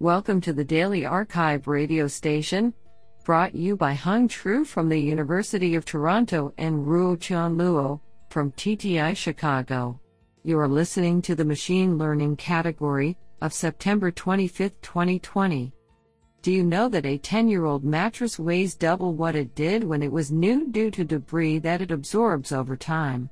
[0.00, 2.72] Welcome to the Daily arXiv radio station,
[3.24, 7.98] brought you by Hung Tru from the University of Toronto and Ruotian Luo
[8.30, 9.98] from TTI Chicago.
[10.44, 15.72] You are listening to the Machine Learning category of September 25, 2020.
[16.42, 20.04] Do you know that a 10 year old mattress weighs double what it did when
[20.04, 23.28] it was new due to debris that it absorbs over time?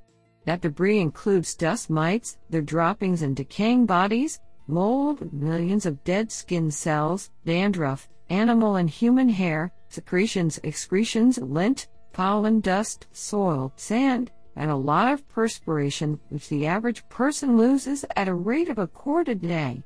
[0.47, 6.71] That debris includes dust mites, their droppings and decaying bodies, mold, millions of dead skin
[6.71, 14.77] cells, dandruff, animal and human hair, secretions, excretions, lint, pollen, dust, soil, sand, and a
[14.77, 19.35] lot of perspiration, which the average person loses at a rate of a quart a
[19.35, 19.83] day.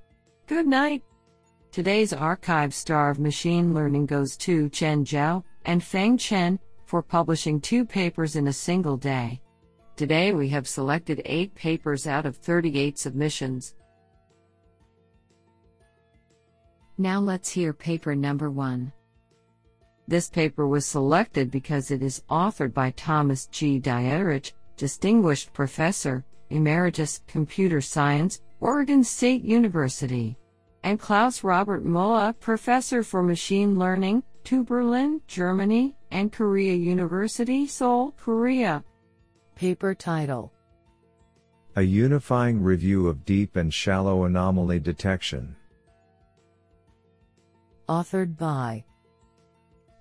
[0.47, 1.03] Good night.
[1.73, 7.61] Today's arXiv star of machine learning goes to Chen Zhao and Feng Chen for publishing
[7.61, 9.41] two papers in a single day.
[9.97, 13.75] Today we have selected eight papers out of 38 submissions.
[17.01, 18.93] Now let's hear paper number one.
[20.07, 23.81] This paper was selected because it is authored by Thomas G.
[23.81, 30.37] Dietterich, Distinguished Professor, Emeritus, Computer Science, Oregon State University,
[30.85, 38.13] and Klaus Robert Müller, Professor for Machine Learning, TU Berlin, Germany, and Korea University, Seoul,
[38.19, 38.85] Korea.
[39.55, 40.53] Paper title
[41.77, 45.57] A Unifying Review of Deep and Shallow Anomaly Detection
[47.91, 48.85] authored by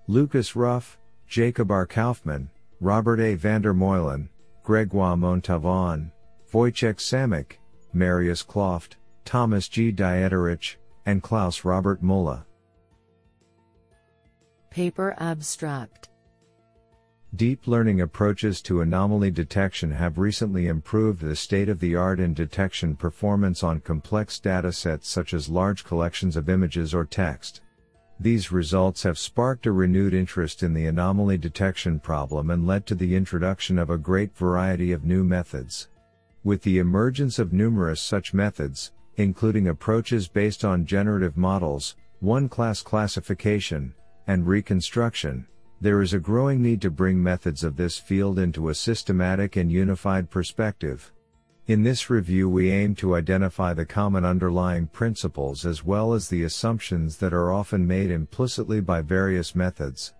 [0.06, 0.96] Lucas Ruff,
[1.26, 1.86] Jacob R.
[1.86, 2.48] Kauffmann,
[2.80, 3.36] Robert A.
[3.36, 4.28] Vandermeulen,
[4.62, 6.12] Gregoire Montavon,
[6.52, 7.54] Wojciech Samek,
[7.92, 9.90] Marius Kloft, Thomas G.
[9.90, 12.44] Dietterich, and Klaus Robert Müller.
[14.70, 16.10] Paper Abstract
[17.34, 22.34] Deep learning approaches to anomaly detection have recently improved the state of the art in
[22.34, 27.62] detection performance on complex datasets such as large collections of images or text.
[28.22, 32.94] These results have sparked a renewed interest in the anomaly detection problem and led to
[32.94, 35.88] the introduction of a great variety of new methods.
[36.44, 43.94] With the emergence of numerous such methods, including approaches based on generative models, one-class classification,
[44.26, 45.46] and reconstruction,
[45.80, 49.72] there is a growing need to bring methods of this field into a systematic and
[49.72, 51.10] unified perspective.
[51.70, 56.42] In this review we aim to identify the common underlying principles as well as the
[56.42, 60.12] assumptions that are often made implicitly by various methods.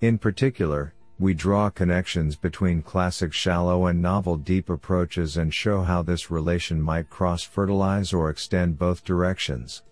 [0.00, 6.02] In particular, we draw connections between classic shallow and novel deep approaches and show how
[6.02, 9.82] this relation might cross-fertilize or extend both directions.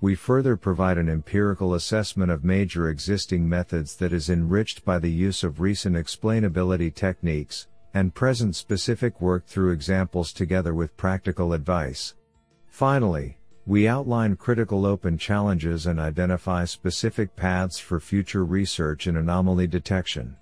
[0.00, 5.12] We further provide an empirical assessment of major existing methods that is enriched by the
[5.12, 12.14] use of recent explainability techniques, and present specific work through examples together with practical advice.
[12.66, 19.66] Finally, we outline critical open challenges and identify specific paths for future research in anomaly
[19.66, 20.36] detection.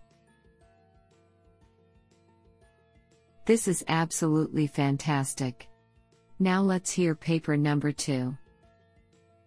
[3.45, 5.69] This is absolutely fantastic.
[6.39, 8.37] Now let's hear paper number two.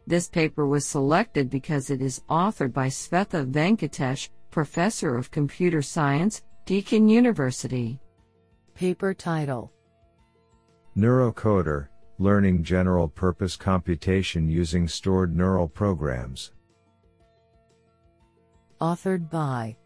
[0.08, 6.44] This paper was selected because it is authored by Svetha Venkatesh, Professor of Computer Science,
[6.66, 8.00] Deakin University.
[8.74, 9.72] Paper title
[10.98, 16.53] Neurocoder Learning General Purpose Computation Using Stored Neural Programs.
[18.81, 19.78] Authored by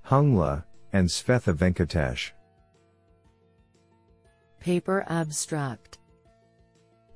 [0.00, 0.64] Hung Le
[0.94, 2.30] and Svetha Venkatesh.
[4.60, 5.98] Paper Abstract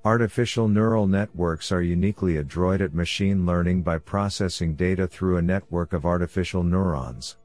[0.05, 5.95] Artificial neural networks are uniquely adroit at machine learning by processing data through a network
[5.95, 7.39] of artificial neurons.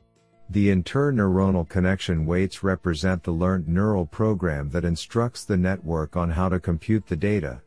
[0.49, 6.47] The interneuronal connection weights represent the learned neural program that instructs the network on how
[6.47, 7.61] to compute the data.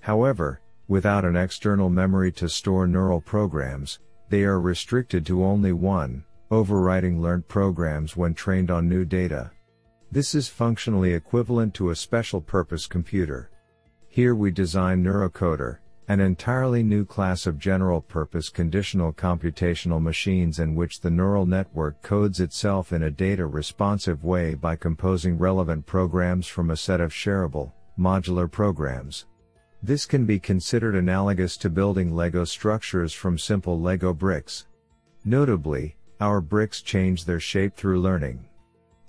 [0.00, 6.22] However, without an external memory to store neural programs, they are restricted to only one,
[6.50, 9.50] overriding learned programs when trained on new data.
[10.12, 13.50] This is functionally equivalent to a special purpose computer.
[14.08, 21.00] Here we design Neurocoder, an entirely new class of general-purpose conditional computational machines in which
[21.00, 26.76] the neural network codes itself in a data-responsive way by composing relevant programs from a
[26.76, 29.26] set of shareable, modular programs.
[29.82, 34.66] This can be considered analogous to building Lego structures from simple Lego bricks.
[35.26, 38.46] Notably, our bricks change their shape through learning.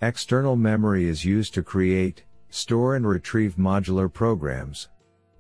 [0.02, 4.90] External memory is used to create, store and retrieve modular programs.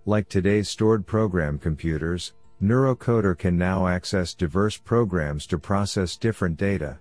[0.09, 2.33] Like today's stored program computers,
[2.63, 6.97] Neurocoder can now access diverse programs to process different data.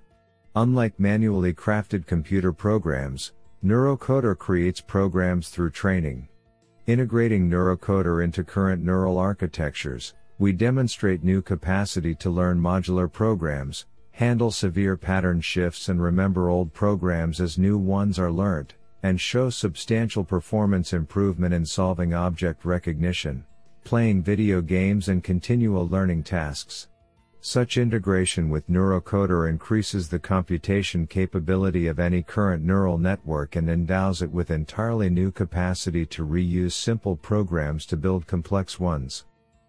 [0.55, 3.33] Unlike manually crafted computer programs,
[3.65, 6.29] Neurocoder creates programs through training.
[6.87, 14.51] Integrating Neurocoder into current neural architectures, we demonstrate new capacity to learn modular programs, handle
[14.51, 20.25] severe pattern shifts and remember old programs as new ones are learnt, and show substantial
[20.25, 23.45] performance improvement in solving object recognition,
[23.85, 26.89] playing video games and continual learning tasks.
[27.41, 34.23] Such integration with neurocoder increases the computation capability of any current neural network and endows
[34.23, 39.25] it with entirely new capacity to reuse simple programs to build complex ones.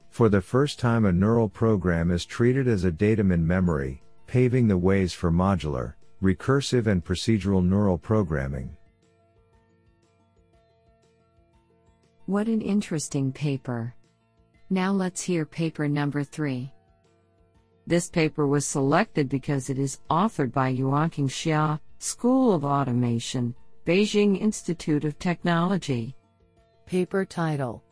[0.09, 4.67] For the first time a neural program is treated as a datum in memory, paving
[4.67, 5.93] the ways for modular,
[6.23, 8.75] recursive and procedural neural programming.
[12.29, 13.95] What an interesting paper.
[14.69, 16.71] Now let's hear paper number 3.
[17.87, 24.39] This paper was selected because it is authored by Yuanqing Xia, School of Automation, Beijing
[24.39, 26.15] Institute of Technology.
[26.85, 27.83] Paper title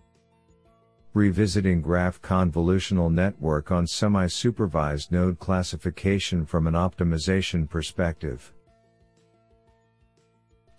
[1.15, 8.53] Revisiting Graph Convolutional Network on Semi Supervised Node Classification from an Optimization Perspective.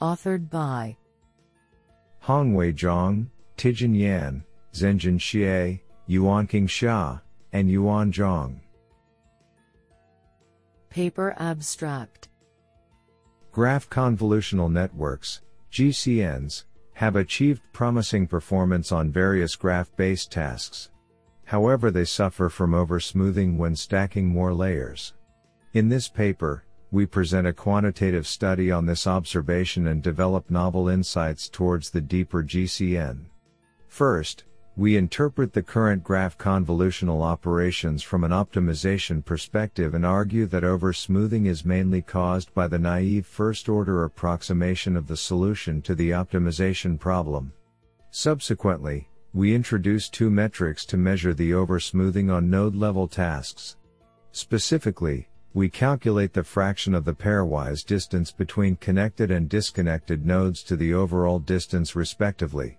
[0.01, 0.97] Authored by
[2.23, 3.27] Hongwei Zhang,
[3.59, 7.21] Tijin Yan, Zhenjin Xie, Yuanqing Xia,
[7.53, 8.61] and Yuan Zhang.
[10.91, 12.29] Paper Abstract
[13.51, 20.91] Graph Convolutional Networks, GCNs, have achieved promising performance on various graph based tasks.
[21.45, 25.15] However, they suffer from oversmoothing when stacking more layers.
[25.73, 31.49] In this paper, we present a quantitative study on this observation and develop novel insights
[31.49, 33.27] towards the deeper GCN.
[33.89, 34.45] First,
[34.77, 41.47] we interpret the current graph convolutional operations from an optimization perspective and argue that oversmoothing
[41.47, 46.97] is mainly caused by the naive first order approximation of the solution to the optimization
[46.97, 47.53] problem.
[48.13, 53.77] Subsequently, we introduce two metrics to measure the oversmoothing on node level tasks.
[54.31, 60.77] Specifically, we calculate the fraction of the pairwise distance between connected and disconnected nodes to
[60.77, 62.79] the overall distance respectively.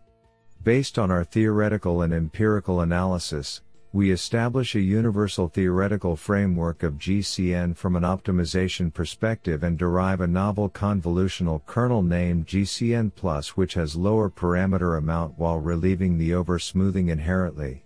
[0.64, 3.62] Based on our theoretical and empirical analysis,
[3.94, 10.28] we establish a universal theoretical framework of GCN from an optimization perspective and derive a
[10.28, 17.86] novel convolutional kernel named GCN which has lower parameter amount while relieving the over-smoothing inherently.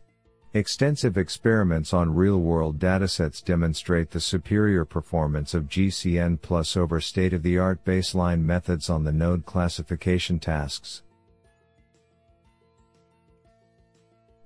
[0.56, 8.90] Extensive experiments on real-world datasets demonstrate the superior performance of GCN over state-of-the-art baseline methods
[8.90, 11.04] on the node classification tasks.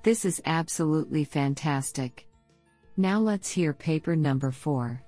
[0.03, 2.27] This is absolutely fantastic.
[2.95, 5.01] Now let's hear paper number 4.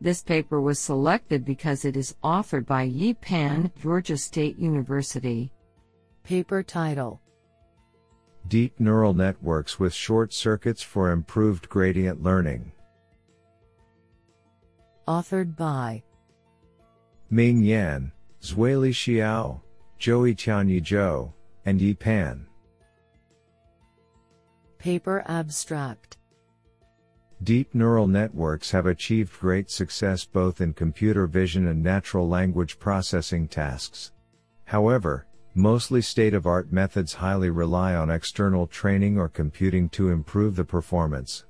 [0.00, 5.52] This paper was selected because it is authored by Yi Pan, Georgia State University.
[6.24, 7.20] Paper title
[8.48, 12.72] Deep Neural Networks with Short Circuits for Improved Gradient Learning.
[15.06, 16.02] Authored by
[17.30, 19.60] Ming Yan, Xueli Xiao,
[19.98, 21.32] Joey Tianyi Zhou,
[21.64, 22.46] and Yi Pan.
[24.82, 26.16] Paper Abstract
[27.44, 33.46] Deep neural networks have achieved great success both in computer vision and natural language processing
[33.46, 34.10] tasks.
[34.64, 40.56] However, mostly state of art methods highly rely on external training or computing to improve
[40.56, 41.44] the performance.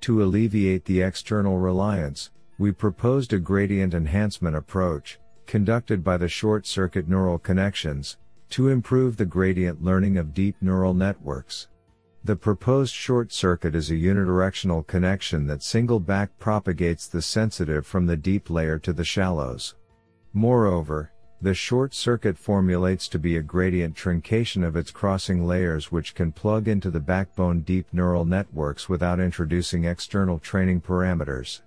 [0.00, 6.66] To alleviate the external reliance, we proposed a gradient enhancement approach, conducted by the short
[6.66, 8.16] circuit neural connections,
[8.50, 11.68] to improve the gradient learning of deep neural networks.
[12.24, 18.06] The proposed short circuit is a unidirectional connection that single back propagates the sensitive from
[18.06, 19.74] the deep layer to the shallows.
[20.32, 21.10] Moreover,
[21.40, 26.30] the short circuit formulates to be a gradient truncation of its crossing layers which can
[26.30, 31.62] plug into the backbone deep neural networks without introducing external training parameters.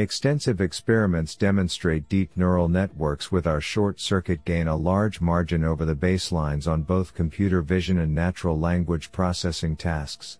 [0.00, 5.84] Extensive experiments demonstrate deep neural networks with our short circuit gain a large margin over
[5.84, 10.38] the baselines on both computer vision and natural language processing tasks.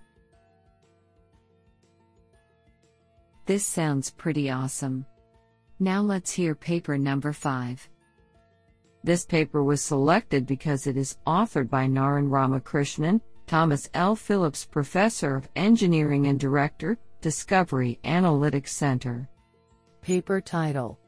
[3.44, 5.04] This sounds pretty awesome.
[5.78, 7.86] Now let's hear paper number 5.
[9.04, 14.16] This paper was selected because it is authored by Naren Ramakrishnan, Thomas L.
[14.16, 19.28] Phillips Professor of Engineering and Director, Discovery Analytics Center.
[20.10, 20.98] Paper title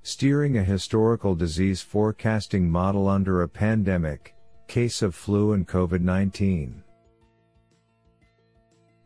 [0.00, 4.34] Steering a Historical Disease Forecasting Model Under a Pandemic
[4.66, 6.82] Case of Flu and COVID 19.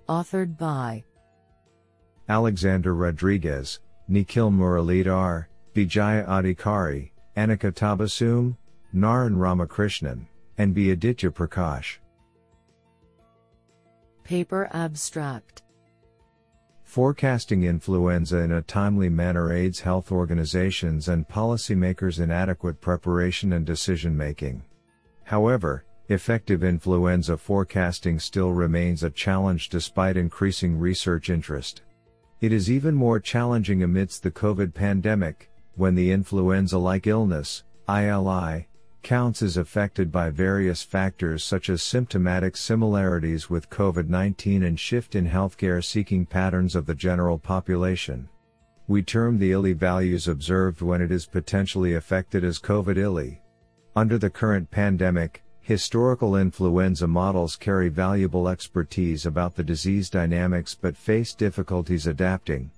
[0.09, 1.03] Authored by
[2.29, 8.57] Alexander Rodriguez, Nikhil Muralidhar, Bijaya Adhikari, Anika Tabassum,
[8.95, 10.29] Naren Ramakrishnan,
[10.59, 10.93] and B.
[10.93, 11.97] Aditya Prakash.
[14.23, 15.63] Paper Abstract
[16.87, 23.67] Forecasting influenza in a timely manner aids health organizations and policymakers in adequate preparation and
[23.67, 24.63] decision making.
[25.25, 31.83] However, effective influenza forecasting still remains a challenge despite increasing research interest.
[32.41, 38.69] It is even more challenging amidst the COVID pandemic, when the influenza like illness, ILI,
[39.07, 45.15] counts is affected by various factors such as symptomatic similarities with COVID 19 and shift
[45.15, 48.29] in healthcare seeking patterns of the general population.
[48.89, 53.41] We term the ILI values observed when it is potentially affected as COVID ILI.
[53.95, 60.97] Under the current pandemic, historical influenza models carry valuable expertise about the disease dynamics but
[60.97, 62.73] face difficulties adapting.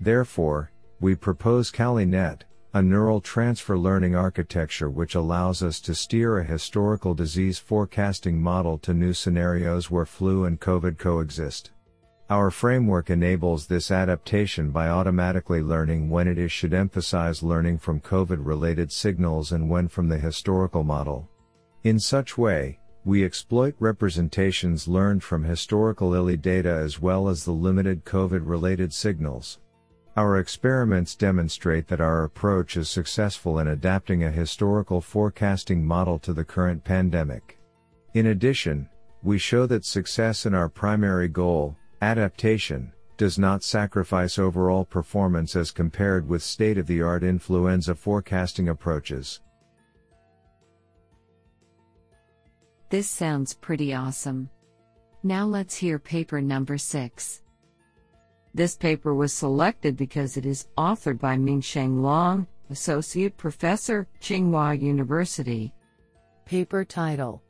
[0.00, 2.44] Therefore, we propose CaliNet,
[2.76, 8.76] a neural transfer learning architecture which allows us to steer a historical disease forecasting model
[8.76, 11.70] to new scenarios where flu and COVID coexist.
[12.28, 17.98] Our framework enables this adaptation by automatically learning when it is should emphasize learning from
[17.98, 21.30] COVID related signals and when from the historical model.
[21.84, 27.52] In such way, we exploit representations learned from historical ILI data as well as the
[27.52, 29.60] limited COVID related signals.
[30.16, 36.32] Our experiments demonstrate that our approach is successful in adapting a historical forecasting model to
[36.32, 37.58] the current pandemic.
[38.14, 38.88] In addition,
[39.22, 45.70] we show that success in our primary goal, adaptation, does not sacrifice overall performance as
[45.70, 49.40] compared with state of the art influenza forecasting approaches.
[52.88, 54.48] This sounds pretty awesome.
[55.22, 57.42] Now let's hear paper number 6.
[58.56, 65.74] This paper was selected because it is authored by Mingsheng Long, Associate Professor, Tsinghua University.
[66.46, 67.42] Paper title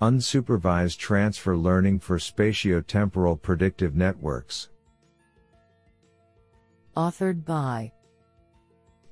[0.00, 4.70] Unsupervised Transfer Learning for Spatiotemporal Predictive Networks.
[6.96, 7.92] Authored by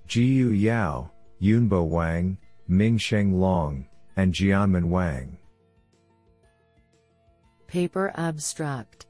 [0.08, 1.10] Zhiyu Yao,
[1.42, 2.38] Yunbo Wang,
[2.70, 5.36] Mingsheng Long, and Jianmin Wang.
[7.66, 9.04] Paper Abstract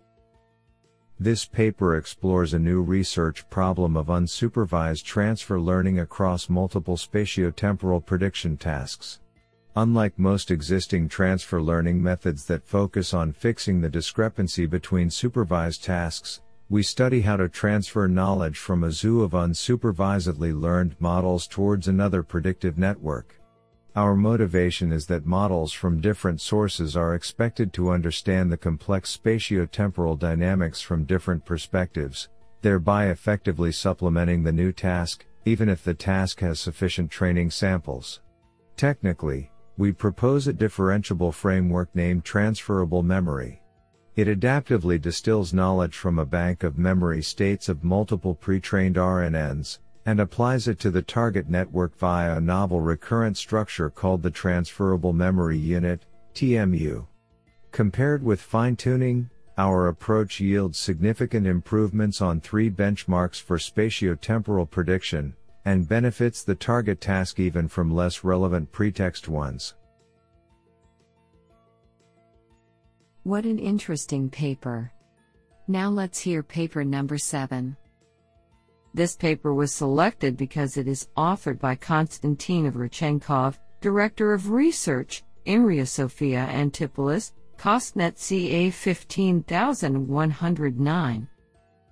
[1.22, 8.56] This paper explores a new research problem of unsupervised transfer learning across multiple spatiotemporal prediction
[8.56, 9.20] tasks.
[9.76, 16.40] Unlike most existing transfer learning methods that focus on fixing the discrepancy between supervised tasks,
[16.70, 22.22] we study how to transfer knowledge from a zoo of unsupervisedly learned models towards another
[22.22, 23.39] predictive network.
[23.96, 30.16] Our motivation is that models from different sources are expected to understand the complex spatiotemporal
[30.16, 32.28] dynamics from different perspectives,
[32.62, 38.20] thereby effectively supplementing the new task, even if the task has sufficient training samples.
[38.76, 43.60] Technically, we propose a differentiable framework named transferable memory.
[44.14, 49.78] It adaptively distills knowledge from a bank of memory states of multiple pre-trained RNNs,
[50.10, 55.12] and applies it to the target network via a novel recurrent structure called the Transferable
[55.12, 57.06] Memory Unit, TMU.
[57.70, 65.32] Compared with fine tuning, our approach yields significant improvements on three benchmarks for spatiotemporal prediction,
[65.64, 69.74] and benefits the target task even from less relevant pretext ones.
[73.22, 74.90] What an interesting paper.
[75.68, 77.76] Now let's hear paper number 7.
[78.92, 85.86] This paper was selected because it is authored by Konstantin Avrachenkov, Director of Research, INRIA
[85.86, 91.28] Sophia Antipolis, COSTNET CA 15109.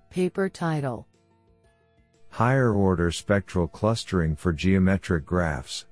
[0.09, 1.07] Paper title
[2.31, 5.85] Higher order spectral clustering for geometric graphs.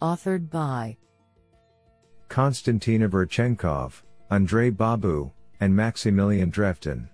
[0.00, 0.96] Authored by
[2.28, 7.08] Konstantin Avrachenkov, Andrei Bobu, and Maximilien Dreveton.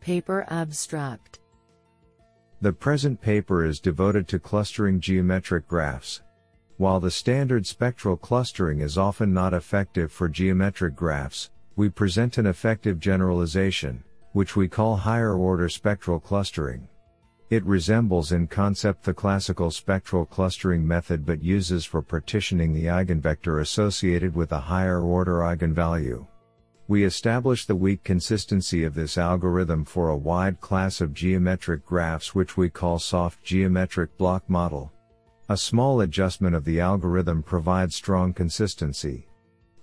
[0.00, 1.40] Paper Abstract
[2.62, 6.22] The present paper is devoted to clustering geometric graphs.
[6.78, 12.46] While the standard spectral clustering is often not effective for geometric graphs, we present an
[12.46, 14.02] effective generalization,
[14.32, 16.88] which we call higher order spectral clustering.
[17.50, 23.60] It resembles in concept the classical spectral clustering method but uses for partitioning the eigenvector
[23.60, 26.26] associated with a higher order eigenvalue.
[26.90, 32.34] We establish the weak consistency of this algorithm for a wide class of geometric graphs
[32.34, 34.90] which we call soft geometric block model.
[35.50, 39.28] A small adjustment of the algorithm provides strong consistency.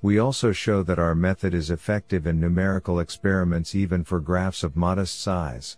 [0.02, 4.76] We also show that our method is effective in numerical experiments even for graphs of
[4.76, 5.78] modest size.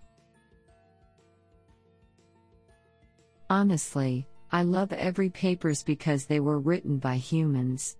[3.52, 7.98] Honestly, I love every papers because they were written by humans.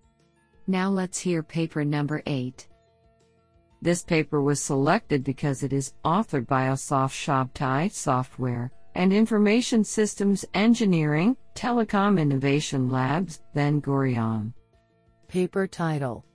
[0.66, 2.66] Now let's hear paper number 8.
[3.82, 10.44] This paper was selected because it is authored by Asaf Shabtai Software and Information Systems
[10.54, 14.54] Engineering, Telecom Innovation Labs, Ben Gurion.
[15.30, 16.26] Paper title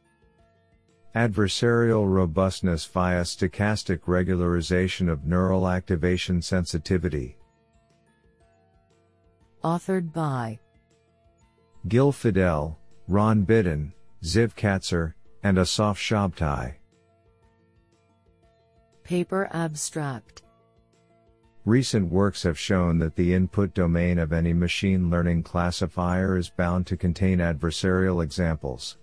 [1.14, 7.36] Adversarial robustness via stochastic regularization of neural activation sensitivity.
[9.62, 10.58] Authored by
[11.88, 16.76] Gil Fidel, Ron Bitton, Ziv Katzir, and Asaf Shabtai.
[19.04, 20.44] Paper abstract
[21.66, 26.86] Recent works have shown that the input domain of any machine learning classifier is bound
[26.86, 28.96] to contain adversarial examples.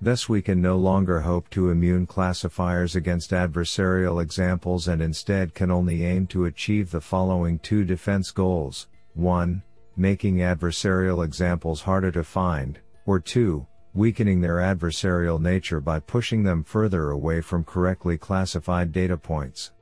[0.00, 5.72] Thus we can no longer hope to immune classifiers against adversarial examples and instead can
[5.72, 8.86] only aim to achieve the following two defense goals.
[9.14, 9.60] 1.
[9.96, 13.66] Making adversarial examples harder to find, or 2.
[13.92, 19.72] Weakening their adversarial nature by pushing them further away from correctly classified data points.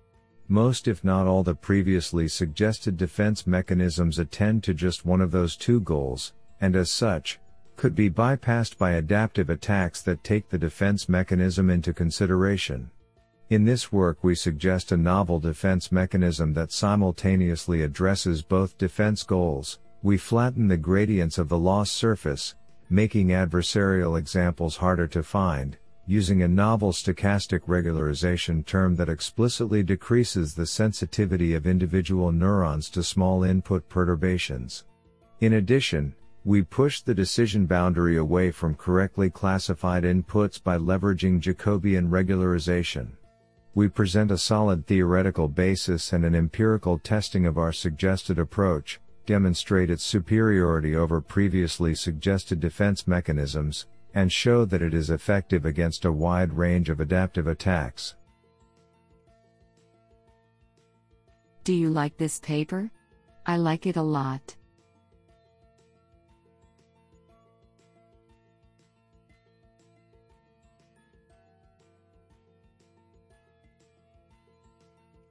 [0.49, 5.57] Most if not all the previously suggested defense mechanisms attend to just one of those
[5.57, 7.39] two goals, and as such,
[7.77, 12.91] could be bypassed by adaptive attacks that take the defense mechanism into consideration.
[13.51, 19.81] In this work we suggest a novel defense mechanism that simultaneously addresses both defense goals.
[20.03, 22.55] We flatten the gradients of the loss surface,
[22.91, 25.77] making adversarial examples harder to find,
[26.07, 33.03] using a novel stochastic regularization term that explicitly decreases the sensitivity of individual neurons to
[33.03, 34.85] small input perturbations.
[35.41, 36.15] In addition,
[36.45, 43.09] we push the decision boundary away from correctly classified inputs by leveraging Jacobian regularization.
[43.75, 49.91] We present a solid theoretical basis and an empirical testing of our suggested approach, demonstrate
[49.91, 56.11] its superiority over previously suggested defense mechanisms, and show that it is effective against a
[56.11, 58.15] wide range of adaptive attacks.
[61.63, 62.91] Do you like this paper?
[63.45, 64.57] I like it a lot.